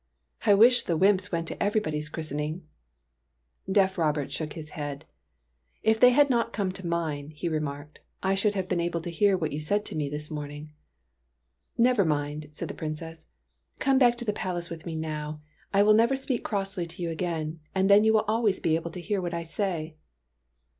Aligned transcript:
"I 0.47 0.55
wish 0.55 0.81
the 0.81 0.97
wymps 0.97 1.31
went 1.31 1.47
to 1.49 1.61
everybody's 1.63 2.09
chris 2.09 2.31
tening!" 2.31 2.61
Deaf 3.71 3.99
Robert 3.99 4.31
shook 4.31 4.53
his 4.53 4.69
head." 4.69 5.05
If 5.91 5.99
they 5.99 6.09
had 6.09 6.27
not 6.27 6.53
come 6.53 6.71
to 6.71 6.87
mine," 6.87 7.29
he 7.29 7.47
remarked, 7.47 7.99
''1 8.23 8.35
should 8.39 8.55
have 8.55 8.67
been 8.67 8.79
able 8.79 9.01
to 9.01 9.11
hear 9.11 9.37
what 9.37 9.51
you 9.51 9.61
said 9.61 9.85
to 9.85 9.95
me 9.95 10.09
this 10.09 10.31
morning."" 10.31 10.71
Never 11.77 12.03
mind!" 12.03 12.49
said 12.53 12.67
the 12.69 12.73
Princess.'' 12.73 13.27
Come 13.77 13.99
back 13.99 14.17
to 14.17 14.25
the 14.25 14.33
palace 14.33 14.71
with 14.71 14.87
me 14.87 14.95
now; 14.95 15.39
I 15.71 15.83
will 15.83 15.93
never 15.93 16.17
speak 16.17 16.43
crossly 16.43 16.87
to 16.87 17.03
you 17.03 17.11
again, 17.11 17.59
and 17.75 17.87
then 17.87 18.03
you 18.03 18.11
will 18.13 18.25
always 18.27 18.59
be 18.59 18.75
able 18.75 18.89
to 18.89 18.99
hear 19.01 19.21
what 19.21 19.35
I 19.35 19.43
say." 19.43 19.97